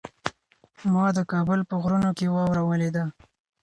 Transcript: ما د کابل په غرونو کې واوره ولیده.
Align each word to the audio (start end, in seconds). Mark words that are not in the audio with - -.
ما 0.93 1.05
د 1.17 1.19
کابل 1.31 1.59
په 1.69 1.75
غرونو 1.81 2.09
کې 2.17 2.25
واوره 2.33 2.63
ولیده. 2.65 3.03